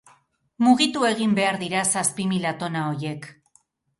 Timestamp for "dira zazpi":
1.65-2.27